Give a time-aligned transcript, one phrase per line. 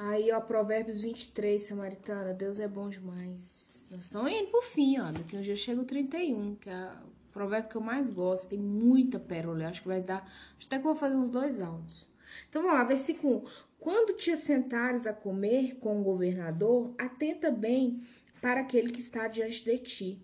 [0.00, 3.88] Aí, ó, Provérbios 23, Samaritana, Deus é bom demais.
[3.90, 5.10] Nós estamos indo pro fim, ó.
[5.10, 8.50] Daqui um dia chega o 31, que é o provérbio que eu mais gosto.
[8.50, 9.64] Tem muita pérola.
[9.64, 10.22] Eu acho que vai dar.
[10.56, 12.08] Acho até que eu vou fazer uns dois áudios.
[12.48, 13.44] Então vamos lá, versículo 1.
[13.80, 18.00] Quando te assentares a comer com o governador, atenta bem
[18.40, 20.22] para aquele que está diante de ti.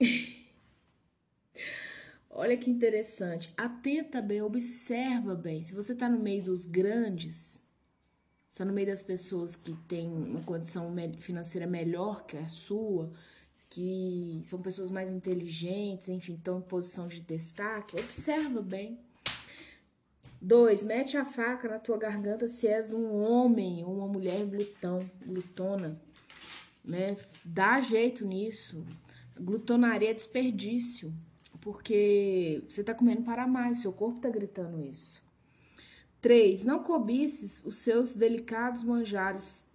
[2.30, 3.52] Olha que interessante.
[3.58, 5.60] Atenta bem, observa bem.
[5.60, 7.67] Se você está no meio dos grandes,
[8.58, 13.08] está no meio das pessoas que têm uma condição financeira melhor que a sua,
[13.70, 18.98] que são pessoas mais inteligentes, enfim, estão em posição de destaque, observa bem.
[20.42, 25.08] Dois, mete a faca na tua garganta se és um homem ou uma mulher glutão,
[25.24, 25.96] glutona,
[26.84, 27.16] né?
[27.44, 28.84] Dá jeito nisso.
[29.38, 31.14] Glutonaria é desperdício,
[31.60, 35.27] porque você tá comendo para mais, seu corpo tá gritando isso.
[36.20, 39.66] Três, não cobices os seus delicados manjares,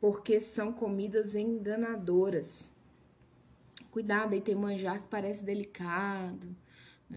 [0.00, 2.70] porque são comidas enganadoras.
[3.90, 6.56] Cuidado, aí tem manjar que parece delicado,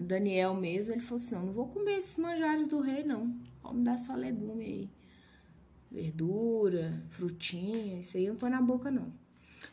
[0.01, 3.37] Daniel mesmo, ele falou assim: não, não vou comer esses manjares do rei, não.
[3.61, 4.89] Vamos me dar só legume aí.
[5.91, 9.13] Verdura, frutinha, isso aí não põe na boca, não.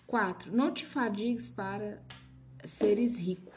[0.06, 2.02] Quatro, não te fadigues para
[2.64, 3.49] seres rico.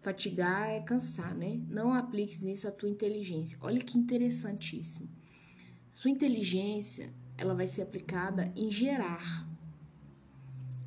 [0.00, 1.60] Fatigar é cansar, né?
[1.68, 3.58] Não apliques nisso a tua inteligência.
[3.60, 5.08] Olha que interessantíssimo.
[5.92, 9.48] Sua inteligência, ela vai ser aplicada em gerar,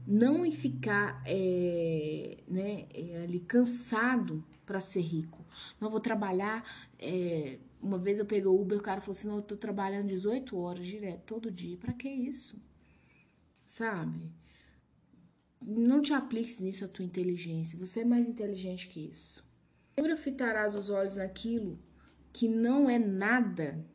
[0.08, 5.46] não em ficar é, né, é, ali cansado para ser rico.
[5.80, 6.64] Não vou trabalhar.
[6.98, 10.08] É, uma vez eu peguei o Uber, o cara falou assim: não, eu tô trabalhando
[10.08, 11.78] 18 horas direto, todo dia.
[11.78, 12.58] Para que isso?
[13.66, 14.32] Sabe?
[15.62, 17.78] Não te apliques nisso a tua inteligência.
[17.78, 19.46] Você é mais inteligente que isso.
[19.96, 21.80] Porventura fitarás os olhos naquilo
[22.34, 23.86] que não é nada.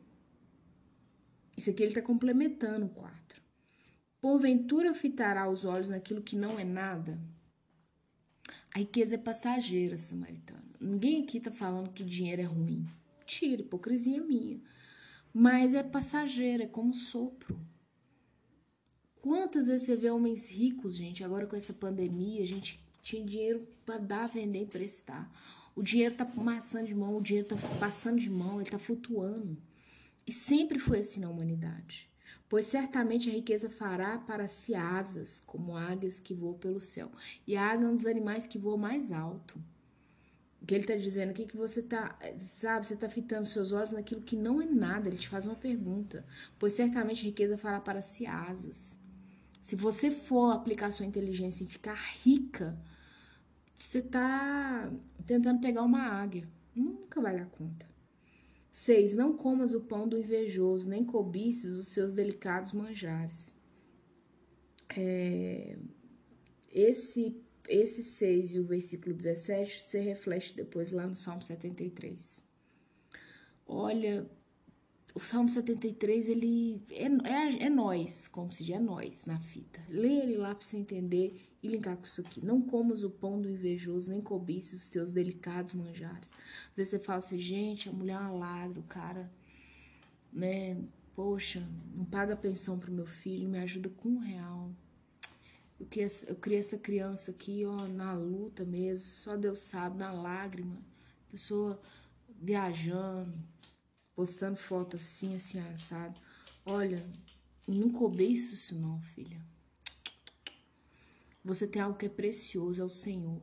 [1.55, 3.41] Isso aqui ele está complementando o 4.
[4.21, 7.19] Porventura fitará os olhos naquilo que não é nada.
[8.73, 10.63] A riqueza é passageira, samaritano.
[10.79, 12.87] Ninguém aqui tá falando que dinheiro é ruim.
[13.25, 14.61] Tira, hipocrisia minha.
[15.33, 17.59] Mas é passageira, é como sopro.
[19.27, 23.67] Quantas vezes você vê homens ricos, gente, agora com essa pandemia, a gente tinha dinheiro
[23.85, 25.29] para dar, vender, emprestar.
[25.75, 29.57] O dinheiro tá passando de mão, o dinheiro tá passando de mão, ele tá flutuando.
[30.25, 32.09] E sempre foi assim na humanidade.
[32.47, 37.11] Pois certamente a riqueza fará para si asas, como águias que voam pelo céu.
[37.45, 39.61] E a águia é um dos animais que voa mais alto.
[40.61, 43.91] O que ele está dizendo aqui que você está, sabe, você está fitando seus olhos
[43.91, 45.09] naquilo que não é nada.
[45.09, 46.25] Ele te faz uma pergunta.
[46.57, 49.05] Pois certamente a riqueza fará para si asas.
[49.67, 52.79] Se você for aplicar sua inteligência e ficar rica,
[53.75, 54.89] você está
[55.25, 56.47] tentando pegar uma águia.
[56.73, 57.85] Nunca vai dar conta.
[58.71, 59.13] 6.
[59.15, 63.59] Não comas o pão do invejoso, nem cobices os seus delicados manjares.
[64.95, 65.77] É,
[66.73, 67.35] esse
[67.67, 72.41] esse 6 e o versículo 17 se reflete depois lá no Salmo 73.
[73.67, 74.31] Olha,
[75.17, 79.81] o Salmo 73, ele é, é, é nós, como se diz, é nós na fita.
[79.89, 82.45] Lê ele lá para você entender e linkar com isso aqui.
[82.45, 86.31] Não comas o pão do invejoso, nem cobices os teus delicados manjares.
[86.69, 89.31] Às vezes você fala assim, gente, a mulher é uma ladra, o cara,
[90.31, 90.77] né,
[91.15, 94.71] poxa, não paga pensão pro meu filho, me ajuda com um real
[95.79, 100.11] eu criei, eu criei essa criança aqui, ó, na luta mesmo, só Deus sabe, na
[100.11, 100.81] lágrima.
[101.29, 101.79] Pessoa
[102.41, 103.37] viajando,
[104.17, 106.19] postando foto assim, assim, assado.
[106.65, 107.05] Olha,
[107.67, 109.39] não cobiça isso não, filha.
[111.45, 113.41] Você tem algo que é precioso, é o Senhor.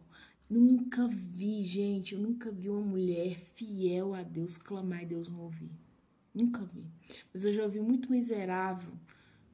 [0.51, 5.41] Nunca vi, gente, eu nunca vi uma mulher fiel a Deus clamar e Deus não
[5.41, 5.71] ouvir.
[6.35, 6.85] Nunca vi.
[7.33, 8.93] Mas eu já vi muito miserável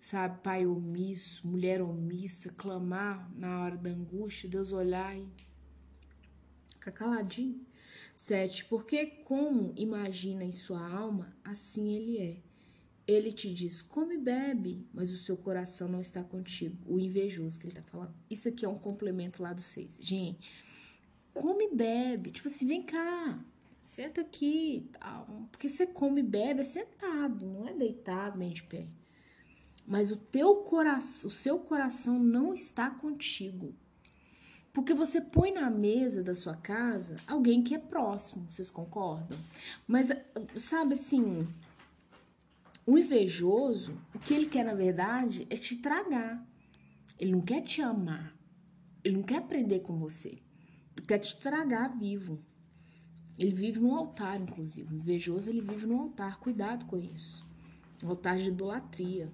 [0.00, 5.28] sabe, pai omisso, mulher omissa, clamar na hora da angústia, Deus olhar e
[6.70, 7.60] ficar caladinho.
[8.22, 12.42] Sete, porque como imagina em sua alma, assim ele é.
[13.06, 16.76] Ele te diz, come e bebe, mas o seu coração não está contigo.
[16.87, 18.14] O invejoso que ele tá falando.
[18.28, 19.96] Isso aqui é um complemento lá do seis.
[19.99, 20.46] Gente,
[21.32, 22.31] come e bebe.
[22.31, 23.43] Tipo assim, vem cá,
[23.81, 24.90] senta aqui.
[25.50, 28.87] Porque você come e bebe é sentado, não é deitado nem de pé
[29.87, 33.75] mas o teu coração, o seu coração não está contigo.
[34.72, 39.38] Porque você põe na mesa da sua casa alguém que é próximo, vocês concordam?
[39.87, 40.11] Mas
[40.55, 41.46] sabe assim,
[42.87, 46.44] o invejoso, o que ele quer na verdade é te tragar.
[47.19, 48.32] Ele não quer te amar.
[49.05, 50.38] Ele não quer aprender com você.
[50.96, 52.38] Ele quer te tragar vivo.
[53.38, 54.93] Ele vive no altar, inclusive.
[54.93, 56.38] O invejoso, ele vive no altar.
[56.38, 57.46] Cuidado com isso.
[58.05, 59.31] altar de idolatria.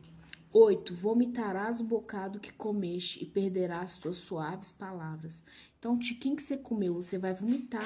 [0.52, 0.94] 8.
[0.94, 5.44] Vomitarás o bocado que comeste e perderás tuas suaves palavras.
[5.78, 7.84] Então, o tiquinho que você comeu, você vai vomitar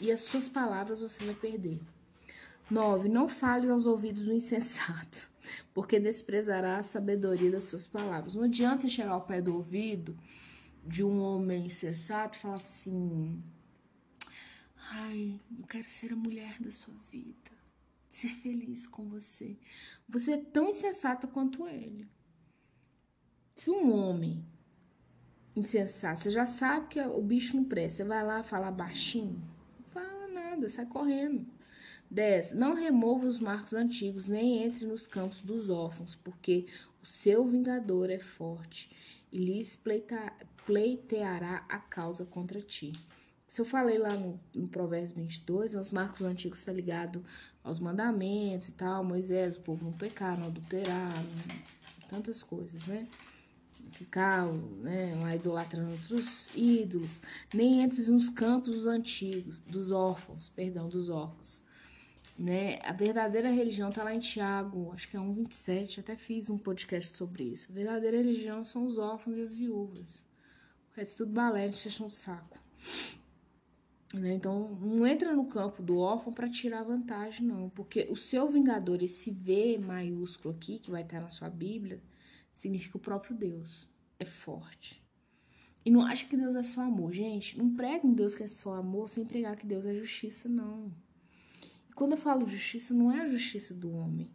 [0.00, 1.80] e as suas palavras você vai perder.
[2.70, 3.08] 9.
[3.08, 5.30] Não fale aos ouvidos do insensato,
[5.72, 8.34] porque desprezará a sabedoria das suas palavras.
[8.34, 10.16] Não adianta você chegar ao pé do ouvido
[10.86, 13.42] de um homem insensato e falar assim:
[14.90, 17.50] Ai, eu quero ser a mulher da sua vida,
[18.18, 19.56] ser feliz com você.
[20.08, 22.08] Você é tão insensata quanto ele.
[23.54, 24.44] Se um homem
[25.54, 29.42] insensato, você já sabe que o bicho não presta, você vai lá falar baixinho,
[29.78, 31.46] não fala nada, sai correndo.
[32.10, 32.52] 10.
[32.52, 36.66] Não remova os marcos antigos, nem entre nos campos dos órfãos, porque
[37.02, 38.90] o seu vingador é forte
[39.30, 39.78] e lhes
[40.64, 42.92] pleiteará a causa contra ti.
[43.46, 47.24] Se eu falei lá no, no Provérbios 22, os marcos antigos está ligado
[47.68, 51.12] aos mandamentos e tal, Moisés, o povo não pecar, não adulterar,
[52.08, 53.06] tantas coisas, né?
[53.92, 57.22] Ficar né, lá idolatrando outros ídolos,
[57.52, 61.62] nem entres nos campos dos antigos, dos órfãos, perdão, dos órfãos.
[62.38, 62.78] Né?
[62.84, 67.16] A verdadeira religião está lá em Tiago, acho que é 1,27, até fiz um podcast
[67.16, 67.68] sobre isso.
[67.70, 70.24] A verdadeira religião são os órfãos e as viúvas.
[70.92, 72.58] O resto é tudo balé, a gente acha um saco.
[74.14, 74.34] Né?
[74.34, 77.68] Então, não entra no campo do órfão para tirar vantagem, não.
[77.68, 82.02] Porque o seu vingador, esse V maiúsculo aqui, que vai estar na sua Bíblia,
[82.52, 83.88] significa o próprio Deus.
[84.18, 85.02] É forte.
[85.84, 87.12] E não acha que Deus é só amor.
[87.12, 90.48] Gente, não prega um Deus que é só amor sem pregar que Deus é justiça,
[90.48, 90.92] não.
[91.88, 94.30] E quando eu falo justiça, não é a justiça do homem.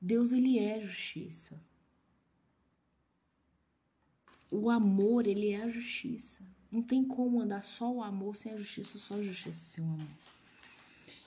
[0.00, 1.60] Deus, ele é justiça.
[4.50, 6.42] O amor, ele é a justiça.
[6.70, 9.88] Não tem como andar só o amor sem a justiça, só a justiça sem o
[9.88, 10.06] amor.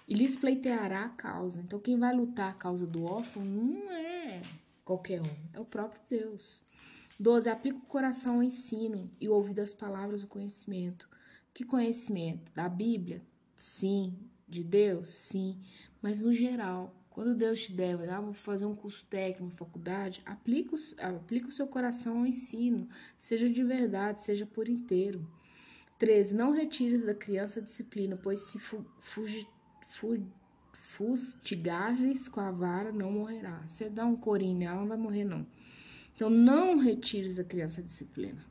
[0.07, 1.61] E lhes pleiteará a causa.
[1.61, 4.41] Então, quem vai lutar a causa do órfão não é
[4.83, 6.61] qualquer um, é o próprio Deus.
[7.19, 7.49] 12.
[7.49, 11.07] Aplica o coração ao ensino e o ouvido às palavras do conhecimento.
[11.53, 12.51] Que conhecimento?
[12.53, 13.21] Da Bíblia?
[13.55, 14.15] Sim.
[14.47, 15.09] De Deus?
[15.09, 15.57] Sim.
[16.01, 20.75] Mas no geral, quando Deus te der, ah, vou fazer um curso técnico, faculdade, aplica
[20.75, 22.87] o, aplica o seu coração ao ensino,
[23.17, 25.27] seja de verdade, seja por inteiro.
[25.99, 26.33] 13.
[26.33, 29.47] Não retires da criança a disciplina, pois se fu, fugi,
[29.87, 30.17] fu,
[30.71, 33.61] fustigares com a vara, não morrerá.
[33.67, 35.45] Você dá um corinho nela, não vai morrer, não.
[36.15, 38.43] Então, não retires da criança a disciplina.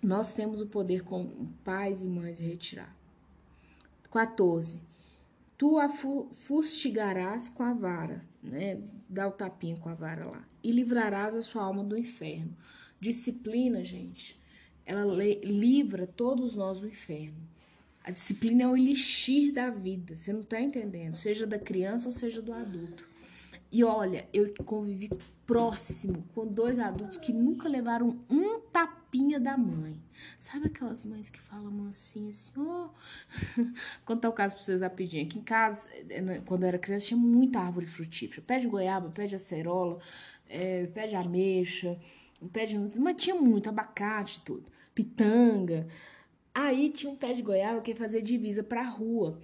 [0.00, 2.96] Nós temos o poder com pais e mães retirar.
[4.10, 4.91] 14
[5.62, 8.82] tu a fustigarás com a vara, né?
[9.08, 10.44] Dá o tapinha com a vara lá.
[10.60, 12.56] E livrarás a sua alma do inferno.
[12.98, 14.36] Disciplina, gente,
[14.84, 15.04] ela
[15.44, 17.48] livra todos nós do inferno.
[18.02, 21.14] A disciplina é o elixir da vida, você não tá entendendo?
[21.14, 23.08] Seja da criança ou seja do adulto.
[23.70, 25.10] E olha, eu convivi
[25.46, 29.01] próximo com dois adultos que nunca levaram um tapinha
[29.40, 30.00] da mãe.
[30.38, 32.88] Sabe aquelas mães que falam assim, assim, oh.
[34.04, 35.26] Contar o caso pra vocês rapidinho.
[35.26, 38.42] Aqui em casa, eh, né, quando eu era criança, tinha muita árvore frutífera.
[38.46, 39.98] Pé de goiaba, pé de acerola,
[40.48, 41.98] é, pé de ameixa,
[42.52, 42.78] pé de...
[42.98, 44.64] Mas tinha muito, abacate tudo.
[44.94, 45.86] Pitanga.
[46.54, 49.38] Aí tinha um pé de goiaba que ia fazer divisa pra rua.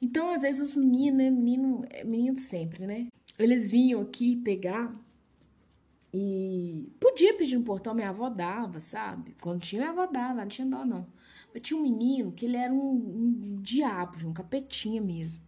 [0.00, 1.30] Então, às vezes, os meninos, né?
[1.30, 3.06] Menino, é menino sempre, né?
[3.38, 4.92] eles vinham aqui pegar
[6.12, 9.34] e podia pedir no portão, minha avó dava, sabe?
[9.40, 11.06] Quando tinha, minha avó dava, não tinha dó não.
[11.52, 15.42] Mas tinha um menino que ele era um, um diabo, um capetinha mesmo.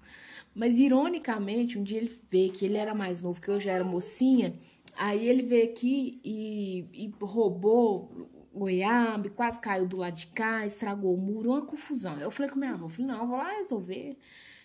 [0.54, 3.84] Mas, ironicamente, um dia ele vê que ele era mais novo, que eu já era
[3.84, 4.54] mocinha,
[4.96, 11.14] aí ele veio aqui e, e roubou goiaba, quase caiu do lado de cá, estragou
[11.14, 12.18] o muro, uma confusão.
[12.18, 14.16] Eu falei com minha avó, falei, não, eu vou lá resolver.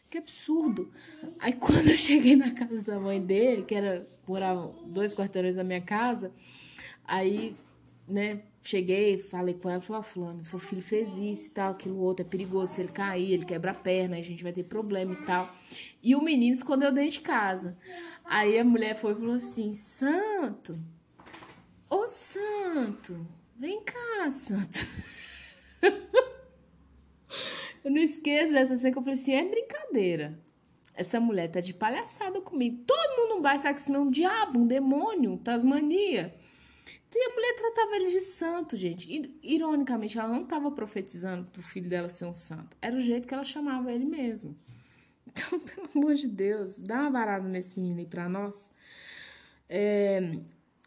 [0.09, 0.91] Que absurdo.
[1.39, 5.63] Aí quando eu cheguei na casa da mãe dele, que era morava dois quarteirões da
[5.63, 6.31] minha casa,
[7.03, 7.55] aí,
[8.07, 11.97] né, cheguei, falei com ela, falei, ah, fulano, seu filho fez isso e tal, aquilo
[11.99, 15.13] outro, é perigoso, se ele cair, ele quebra a perna, a gente vai ter problema
[15.13, 15.49] e tal.
[16.03, 17.75] E o menino escondeu dentro de casa.
[18.23, 20.79] Aí a mulher foi e falou assim, Santo,
[21.89, 23.25] ô Santo,
[23.57, 24.85] vem cá, Santo.
[27.83, 30.39] Eu não esqueço dessa cena que eu falei assim: é brincadeira.
[30.99, 32.83] Essa mulher tá de palhaçada comigo.
[32.85, 36.35] Todo mundo vai, sabe que senão um diabo, um demônio, tasmania.
[37.15, 39.39] E a mulher tratava ele de santo, gente.
[39.41, 42.75] Ironicamente, ela não estava profetizando pro filho dela ser um santo.
[42.81, 44.55] Era o jeito que ela chamava ele mesmo.
[45.31, 48.73] Então, pelo amor de Deus, dá uma varada nesse menino aí pra nós.
[49.69, 50.39] É,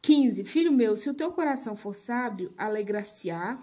[0.03, 0.43] 15.
[0.43, 3.57] Filho meu, se o teu coração for sábio, alegra-se-á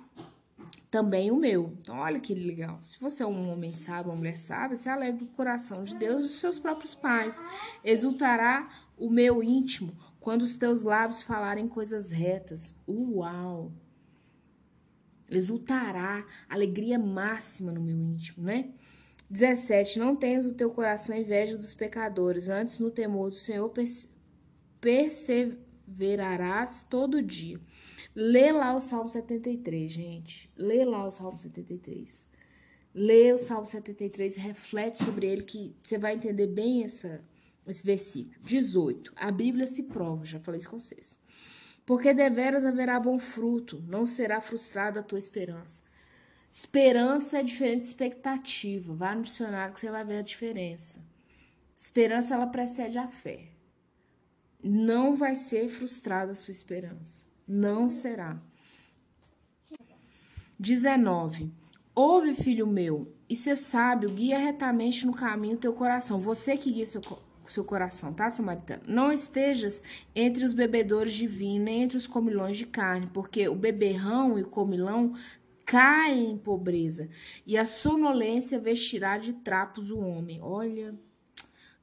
[0.89, 1.77] também o meu.
[1.81, 2.79] Então, olha que legal.
[2.81, 6.21] Se você é um homem sábio, uma mulher sábia, você alegra o coração de Deus
[6.21, 7.43] e dos seus próprios pais.
[7.83, 12.75] Exultará o meu íntimo quando os teus lábios falarem coisas retas.
[12.87, 13.71] Uau!
[15.29, 18.71] Exultará, alegria máxima no meu íntimo, né?
[19.29, 19.99] 17.
[19.99, 23.71] Não tenhas o teu coração inveja dos pecadores, antes no temor do Senhor
[25.89, 27.59] perseverarás todo dia.
[28.15, 30.51] Lê lá o Salmo 73, gente.
[30.55, 32.29] Lê lá o Salmo 73.
[32.93, 37.23] Lê o Salmo 73 e reflete sobre ele que você vai entender bem essa,
[37.67, 38.35] esse versículo.
[38.43, 39.13] 18.
[39.15, 41.19] A Bíblia se prova, já falei isso com vocês.
[41.85, 45.79] Porque deveras haverá bom fruto, não será frustrada a tua esperança.
[46.51, 48.93] Esperança é diferente de expectativa.
[48.93, 51.03] Vá no dicionário que você vai ver a diferença.
[51.75, 53.58] Esperança ela precede a fé.
[54.63, 57.23] Não vai ser frustrada a sua esperança.
[57.47, 58.41] Não será.
[60.59, 61.51] 19.
[61.95, 66.19] Ouve, filho meu, e ser sábio, guia retamente no caminho teu coração.
[66.19, 67.01] Você que guia seu,
[67.47, 68.83] seu coração, tá, samaritano?
[68.87, 73.55] Não estejas entre os bebedores de vinho, nem entre os comilões de carne, porque o
[73.55, 75.13] beberrão e o comilão
[75.65, 77.09] caem em pobreza,
[77.45, 80.41] e a sonolência vestirá de trapos o homem.
[80.41, 80.95] Olha,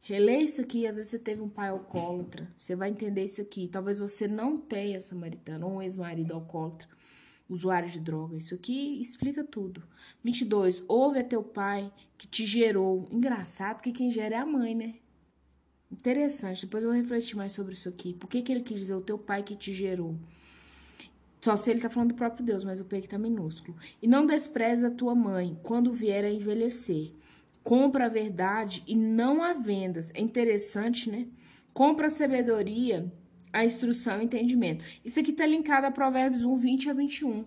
[0.07, 3.67] relê isso aqui, às vezes você teve um pai alcoólatra, você vai entender isso aqui.
[3.67, 6.89] Talvez você não tenha samaritano, ou um ex-marido alcoólatra,
[7.49, 8.37] usuário de droga.
[8.37, 9.83] Isso aqui explica tudo.
[10.23, 10.85] 22.
[10.87, 13.05] Ouve a teu pai que te gerou.
[13.11, 14.95] Engraçado que quem gera é a mãe, né?
[15.91, 18.15] Interessante, depois eu vou refletir mais sobre isso aqui.
[18.15, 20.17] Por que, que ele quis dizer o teu pai que te gerou?
[21.41, 23.77] Só se ele está falando do próprio Deus, mas o P está minúsculo.
[24.01, 27.13] E não despreza a tua mãe quando vier a envelhecer.
[27.67, 30.13] Compra a verdade e não a vendas.
[30.15, 31.27] É interessante, né?
[31.75, 33.13] Compra a sabedoria,
[33.53, 34.85] a instrução e entendimento.
[35.05, 37.45] Isso aqui está linkado a Provérbios 1, 20 a 21.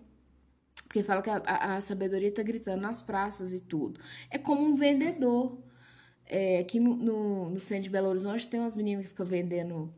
[0.83, 4.01] Porque fala que a, a, a sabedoria está gritando nas praças e tudo.
[4.29, 5.57] É como um vendedor.
[6.25, 9.89] É, aqui no, no, no centro de Belo Horizonte tem umas meninas que ficam vendendo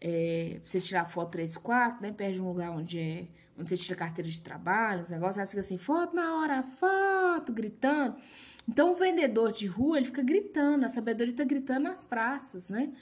[0.00, 2.12] é, você tirar foto 3, 4, né?
[2.12, 3.26] Perde um lugar onde é
[3.58, 7.52] onde você tira carteira de trabalho, os negócios, aí fica assim, foto na hora, foto,
[7.52, 8.16] gritando.
[8.68, 12.92] Então, o vendedor de rua, ele fica gritando, a sabedoria está gritando nas praças, né?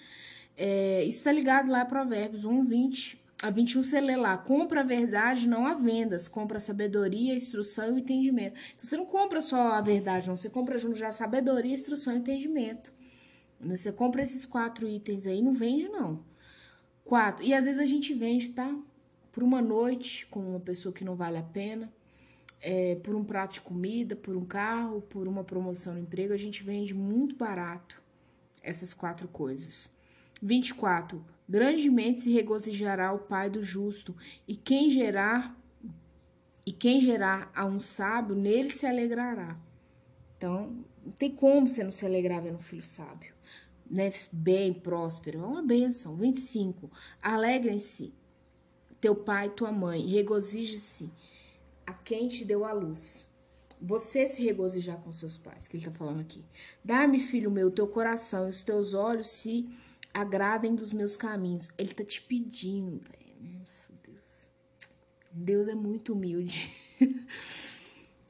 [0.56, 4.80] É, isso está ligado lá a Provérbios 1, 20 a 21, você lê lá, compra
[4.80, 8.60] a verdade, não a vendas, compra a sabedoria, a instrução e o entendimento.
[8.74, 11.74] Então, você não compra só a verdade, não, você compra junto já a sabedoria, a
[11.74, 12.92] instrução e entendimento.
[13.60, 16.24] Você compra esses quatro itens aí, não vende, não.
[17.04, 17.44] Quatro.
[17.44, 18.72] E às vezes a gente vende, tá?
[19.32, 21.90] por uma noite com uma pessoa que não vale a pena,
[22.62, 26.36] é, por um prato de comida, por um carro, por uma promoção no emprego, a
[26.36, 28.00] gente vende muito barato
[28.62, 29.90] essas quatro coisas.
[30.40, 31.24] 24.
[31.48, 34.16] Grandemente se regozijará o pai do justo,
[34.46, 35.58] e quem gerar
[36.64, 39.58] e quem gerar a um sábio, nele se alegrará.
[40.36, 43.34] Então, não tem como você não se alegrar vendo um filho sábio,
[43.90, 44.12] né?
[44.30, 46.16] Bem próspero, é uma benção.
[46.16, 46.88] 25.
[47.20, 48.14] Alegrem-se
[49.00, 51.10] teu pai e tua mãe, regozije-se
[51.86, 53.28] a quem te deu a luz.
[53.80, 56.44] Você se regozijar com seus pais, que ele está falando aqui.
[56.84, 59.68] Dá-me, filho meu, teu coração e os teus olhos se
[60.14, 61.68] agradem dos meus caminhos.
[61.76, 63.58] Ele está te pedindo, velho.
[63.58, 64.46] Nossa, Deus.
[65.32, 66.72] Deus é muito humilde.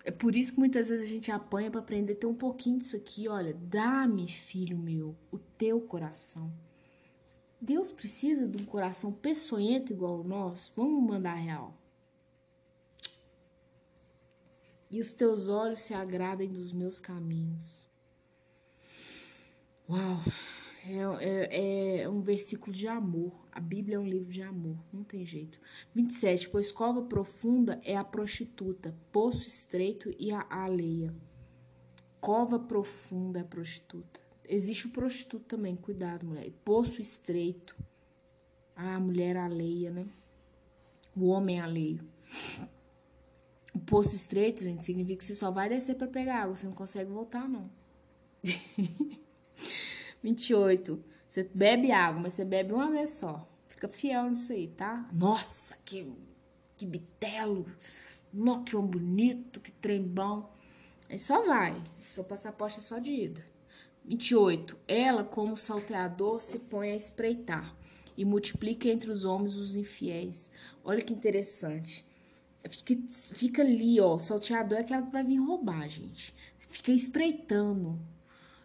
[0.05, 2.97] É por isso que muitas vezes a gente apanha para aprender ter um pouquinho disso
[2.97, 3.29] aqui.
[3.29, 6.53] Olha, dá-me, filho meu, o teu coração.
[7.61, 10.73] Deus precisa de um coração peçonhento igual o nosso?
[10.75, 11.79] Vamos mandar real.
[14.93, 17.89] E os teus olhos se agradem dos meus caminhos.
[19.89, 20.21] Uau!
[20.85, 23.33] É, é, é, um versículo de amor.
[23.51, 25.59] A Bíblia é um livro de amor, não tem jeito.
[25.95, 26.51] 27.
[26.51, 31.15] Pois cova profunda é a prostituta, poço estreito e a alheia.
[32.21, 34.21] Cova profunda é a prostituta.
[34.45, 36.53] Existe o prostituto também, cuidado, mulher.
[36.65, 37.75] Poço estreito.
[38.77, 40.07] A mulher alheia, né?
[41.17, 42.07] O homem alheio.
[43.93, 47.11] Poço estreito, gente, significa que você só vai descer para pegar água, você não consegue
[47.11, 47.71] voltar, não.
[50.25, 51.05] 28.
[51.29, 53.47] Você bebe água, mas você bebe uma vez só.
[53.69, 55.07] Fica fiel nisso aí, tá?
[55.13, 56.11] Nossa, que,
[56.75, 57.67] que bitelo.
[58.33, 60.51] Nossa, que homem bonito, que trem bom.
[61.11, 61.79] Aí só vai.
[62.09, 63.45] Seu passaporte é só de ida.
[64.07, 64.75] 28.
[64.89, 67.77] Ela, como salteador, se põe a espreitar
[68.17, 70.51] e multiplica entre os homens os infiéis.
[70.83, 72.11] Olha que interessante.
[72.71, 74.17] Fica, fica ali, ó.
[74.19, 76.35] Salteador é aquela que vai vir roubar, gente.
[76.59, 77.99] Fica espreitando.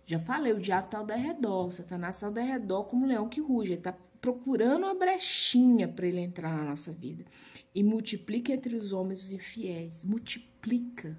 [0.05, 1.67] Já falei, o diabo tá ao derredor.
[1.67, 3.73] O Satanás tá ao derredor como um leão que ruge.
[3.73, 7.25] Ele tá procurando uma brechinha para ele entrar na nossa vida.
[7.73, 10.03] E multiplica entre os homens os infiéis.
[10.03, 11.17] Multiplica.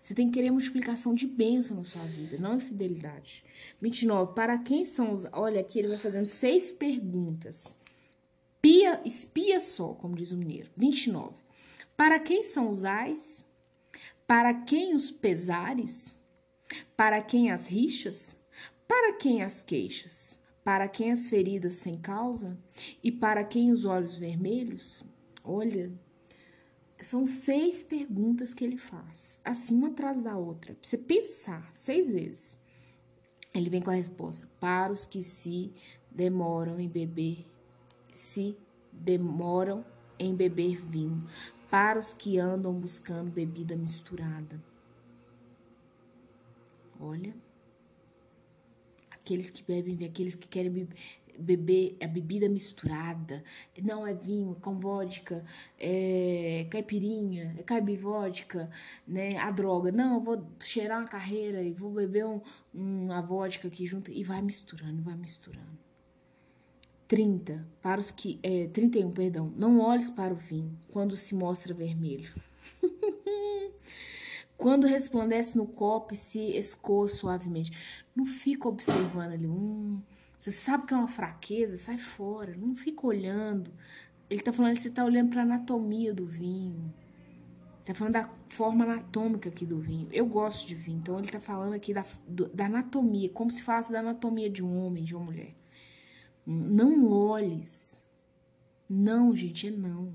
[0.00, 3.44] Você tem que querer multiplicação de bênção na sua vida, não infidelidade.
[3.80, 4.34] 29.
[4.34, 5.24] Para quem são os.
[5.32, 7.76] Olha, aqui ele vai fazendo seis perguntas.
[8.60, 10.70] Pia, espia só, como diz o mineiro.
[10.76, 11.34] 29.
[12.02, 13.48] Para quem são os ais?
[14.26, 16.20] Para quem os pesares?
[16.96, 18.36] Para quem as rixas?
[18.88, 20.36] Para quem as queixas?
[20.64, 22.58] Para quem as feridas sem causa?
[23.04, 25.04] E para quem os olhos vermelhos?
[25.44, 25.92] Olha,
[26.98, 32.10] são seis perguntas que ele faz, assim uma atrás da outra, pra você pensar seis
[32.10, 32.58] vezes.
[33.54, 35.72] Ele vem com a resposta: para os que se
[36.10, 37.46] demoram em beber,
[38.12, 38.56] se
[38.90, 39.84] demoram
[40.18, 41.24] em beber vinho,
[41.72, 44.62] para os que andam buscando bebida misturada.
[47.00, 47.34] Olha,
[49.10, 50.86] aqueles que bebem, aqueles que querem
[51.38, 53.42] beber a bebida misturada.
[53.82, 55.42] Não é vinho com vodka,
[55.78, 58.68] é caipirinha, é caibivódica,
[59.08, 59.38] né?
[59.38, 59.90] A droga.
[59.90, 62.42] Não, eu vou cheirar uma carreira e vou beber um,
[62.74, 65.78] uma vodka aqui junto e vai misturando, vai misturando.
[67.12, 68.40] 30, para os que.
[68.42, 69.52] É, 31, perdão.
[69.54, 72.32] Não olhes para o vinho quando se mostra vermelho.
[74.56, 77.70] quando resplandece no copo e se escoa suavemente.
[78.16, 79.46] Não fica observando ali.
[79.46, 80.00] Hum,
[80.38, 83.70] você sabe que é uma fraqueza, sai fora, não fica olhando.
[84.30, 86.94] Ele tá falando que você tá olhando para a anatomia do vinho.
[87.84, 90.08] Tá falando da forma anatômica aqui do vinho.
[90.10, 92.06] Eu gosto de vinho, então ele tá falando aqui da,
[92.54, 95.54] da anatomia, como se falasse da anatomia de um homem, de uma mulher.
[96.44, 98.02] Não olhes.
[98.88, 100.12] Não, gente, é não.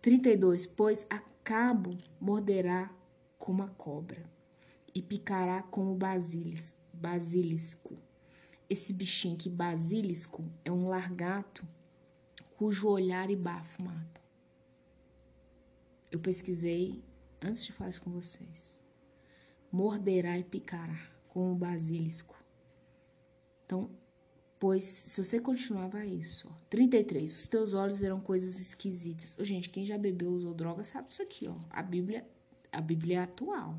[0.00, 0.66] 32.
[0.66, 2.90] Pois a cabo morderá
[3.38, 4.24] como a cobra
[4.94, 7.94] e picará como basilis, basilisco.
[8.68, 11.66] Esse bichinho aqui, basilisco, é um largato
[12.56, 14.22] cujo olhar e bafo mata.
[16.10, 17.02] Eu pesquisei
[17.42, 18.80] antes de falar isso com vocês.
[19.70, 22.36] Morderá e picará, como o basilisco.
[23.64, 23.90] Então,
[24.64, 26.48] pois se você continuar, vai isso.
[26.50, 26.56] Ó.
[26.70, 27.30] 33.
[27.30, 29.36] Os teus olhos verão coisas esquisitas.
[29.38, 31.54] Oh, gente, quem já bebeu ou usou droga sabe isso aqui, ó.
[31.68, 32.26] A Bíblia,
[32.72, 33.78] a Bíblia é atual.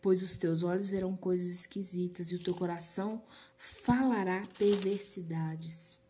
[0.00, 3.22] Pois os teus olhos verão coisas esquisitas e o teu coração
[3.56, 6.00] falará perversidades.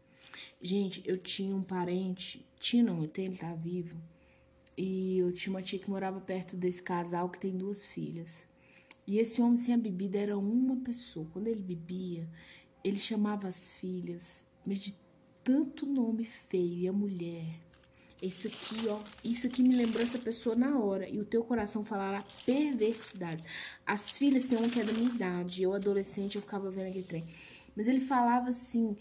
[0.59, 4.01] Gente, eu tinha um parente, tinha não, ele tá vivo,
[4.75, 8.49] e eu tinha uma tia que morava perto desse casal que tem duas filhas.
[9.07, 11.27] E esse homem sem a bebida era uma pessoa.
[11.33, 12.27] Quando ele bebia,
[12.85, 14.97] ele chamava as filhas mas de
[15.43, 17.61] tanto nome feio e a mulher.
[18.21, 21.09] Isso aqui, ó, isso aqui me lembrou essa pessoa na hora.
[21.09, 23.45] E o teu coração falará perversidade.
[23.85, 25.65] As filhas têm uma que é da minha idade.
[25.65, 27.25] Eu, adolescente, eu ficava vendo aquele trem.
[27.75, 28.97] Mas ele falava assim,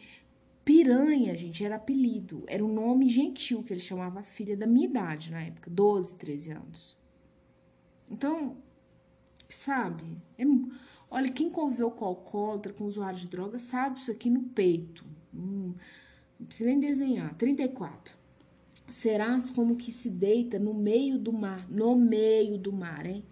[0.65, 2.43] piranha, gente, era apelido.
[2.47, 6.15] Era um nome gentil que ele chamava a filha da minha idade na época, 12,
[6.15, 6.97] 13 anos.
[8.09, 8.57] Então,
[9.47, 10.17] sabe?
[10.35, 10.43] É,
[11.12, 15.06] olha, quem conviveu com alcoólatra, com usuário de droga, sabe isso aqui no peito.
[15.34, 15.76] Hum,
[16.39, 17.36] não precisa nem desenhar.
[17.36, 18.21] 34
[18.91, 23.26] serás como que se deita no meio do mar, no meio do mar, hein?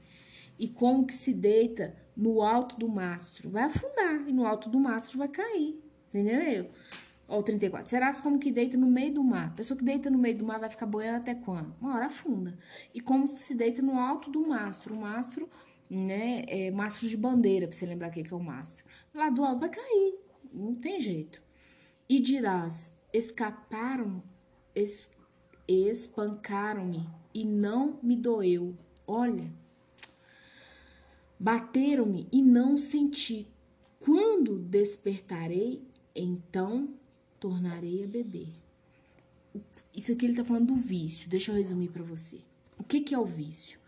[0.58, 4.80] E como que se deita no alto do mastro, vai afundar e no alto do
[4.80, 5.80] mastro vai cair.
[6.08, 6.70] Entendeu?
[7.28, 7.90] Ó, 34.
[7.90, 9.48] Serás como que deita no meio do mar.
[9.48, 11.74] A pessoa que deita no meio do mar vai ficar boiando até quando?
[11.80, 12.58] Uma hora afunda.
[12.94, 14.96] E como se deita no alto do mastro.
[14.96, 15.48] O mastro,
[15.90, 18.86] né, é mastro de bandeira, pra você lembrar o que é o mastro.
[19.14, 20.16] Lá do alto vai cair.
[20.54, 21.42] Não tem jeito.
[22.08, 24.22] E dirás, escaparam,
[24.76, 25.12] es,
[25.68, 28.76] espancaram-me e não me doeu.
[29.08, 29.52] Olha,
[31.40, 33.48] bateram-me e não senti.
[34.00, 35.82] Quando despertarei,
[36.16, 36.94] então
[37.40, 38.50] tornarei a beber.
[39.96, 41.30] Isso aqui ele tá falando do vício.
[41.30, 42.42] Deixa eu resumir para você.
[42.78, 43.79] O que, que é o vício?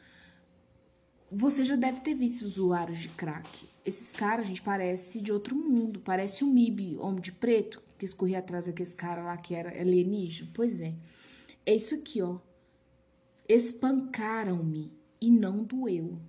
[1.34, 3.70] Você já deve ter visto usuários de crack.
[3.86, 6.02] Esses caras, gente, parece de outro mundo.
[6.02, 10.52] Parece o MIB, homem de preto, que escorria atrás daquele cara lá que era alienígena.
[10.54, 10.94] Pois é.
[11.66, 12.38] É isso aqui, ó.
[13.48, 14.92] Espancaram-me
[15.22, 16.20] e não doeu.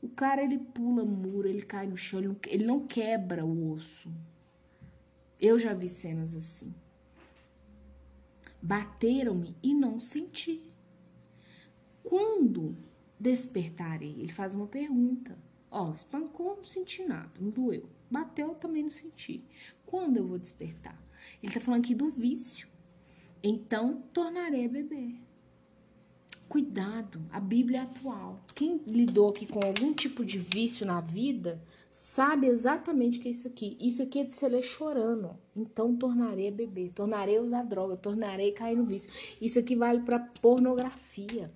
[0.00, 3.72] O cara, ele pula muro, ele cai no chão, ele não, ele não quebra o
[3.72, 4.08] osso.
[5.40, 6.72] Eu já vi cenas assim.
[8.62, 10.62] Bateram-me e não senti.
[12.04, 12.76] Quando
[13.22, 14.16] despertarei?
[14.18, 15.38] Ele faz uma pergunta.
[15.70, 17.88] Ó, espancou, não senti nada, não doeu.
[18.10, 19.42] Bateu, também não senti.
[19.86, 21.00] Quando eu vou despertar?
[21.42, 22.72] Ele tá falando aqui do vício
[23.42, 25.16] então tornarei a beber.
[26.48, 28.38] Cuidado, a Bíblia é atual.
[28.54, 33.30] Quem lidou aqui com algum tipo de vício na vida sabe exatamente o que é
[33.30, 33.76] isso aqui.
[33.80, 35.36] Isso aqui é de se ler chorando.
[35.56, 39.10] Então tornarei a beber, tornarei a usar droga, tornarei a cair no vício.
[39.40, 41.50] Isso aqui vale para pornografia.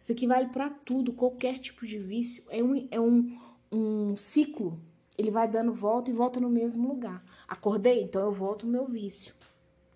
[0.00, 2.42] Isso aqui vale para tudo, qualquer tipo de vício.
[2.48, 3.38] É um, é um,
[3.70, 4.80] um ciclo.
[5.18, 7.22] Ele vai dando volta e volta no mesmo lugar.
[7.46, 8.02] Acordei?
[8.02, 9.34] Então eu volto no meu vício.